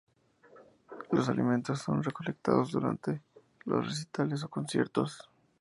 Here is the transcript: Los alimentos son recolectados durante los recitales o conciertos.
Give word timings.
Los 1.11 1.29
alimentos 1.29 1.79
son 1.83 2.01
recolectados 2.01 2.71
durante 2.71 3.21
los 3.65 3.85
recitales 3.85 4.41
o 4.43 4.49
conciertos. 4.49 5.29